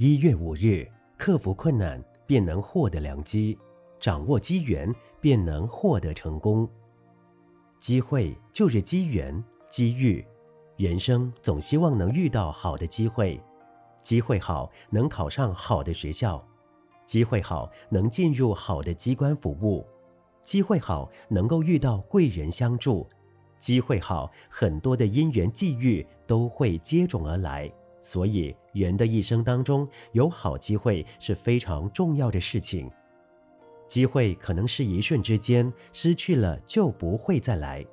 [0.00, 3.58] 一月五日，克服困难便能获得良机，
[3.98, 6.68] 掌握机缘便能获得成功。
[7.80, 10.24] 机会就是机缘、机遇，
[10.76, 13.42] 人生总希望能遇到好的机会，
[14.00, 16.46] 机会好能考上好的学校，
[17.04, 19.84] 机会好能进入好的机关服务，
[20.44, 23.04] 机会好能够遇到贵人相助，
[23.58, 27.68] 机会好很多的因缘际遇都会接踵而来。
[28.00, 32.90] 所以，人的一生当中，有好机会是非常重要的事情。
[33.88, 37.84] 机会可能是一瞬之间，失去了就不会再来。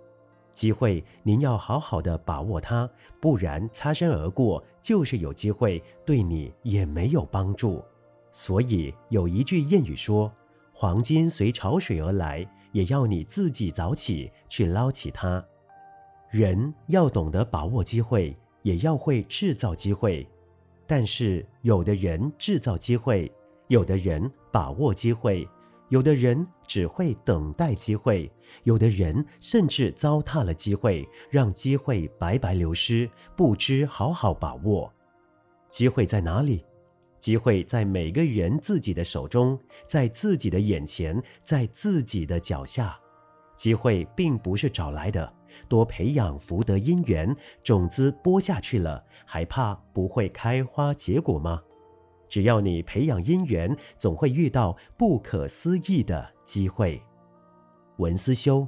[0.53, 2.89] 机会，您要好好的把握它，
[3.19, 7.83] 不然擦身而过，就是有机会，对你也没有帮助。
[8.31, 10.31] 所以有一句谚语说
[10.71, 15.43] ：“黄金随潮水而来，也要你自己早起去捞起它。”
[16.29, 18.37] 人要懂得把握机会。
[18.65, 20.27] 也要会制造机会，
[20.87, 23.31] 但是有的人制造机会，
[23.67, 25.47] 有的人把握机会，
[25.89, 28.29] 有的人只会等待机会，
[28.63, 34.91] 有的人甚至糟蹋了机会，让机会白白流失，不知好好把握。
[35.69, 36.65] 机会在哪里？
[37.19, 42.99] 机会在每个人自己的手中，在自己的眼前，在自己的脚下。
[43.65, 45.33] 机会并不是找来的。
[45.67, 51.59] 多培养福德因缘，种子播下去了，还怕不会开花结果吗？
[52.29, 57.01] 只要你培养因缘，总会遇到不可思议的机会。
[57.97, 58.67] 文思修，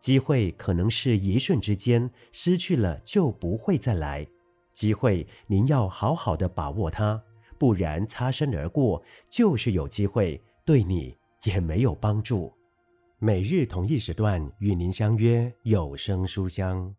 [0.00, 4.26] 机会可能是一瞬之间，失去了就不会再来。
[4.72, 7.22] 机会您要好好的把握它，
[7.56, 12.52] 不然擦身而过，就是有机会，对你也没有帮助。
[13.22, 16.94] 每日同一时段与您相约有声书香。